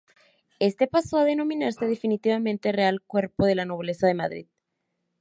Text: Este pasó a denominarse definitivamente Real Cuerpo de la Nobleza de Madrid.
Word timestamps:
Este 0.57 0.87
pasó 0.87 1.19
a 1.19 1.25
denominarse 1.25 1.85
definitivamente 1.85 2.71
Real 2.71 3.03
Cuerpo 3.05 3.45
de 3.45 3.53
la 3.53 3.65
Nobleza 3.65 4.07
de 4.07 4.15
Madrid. 4.15 4.47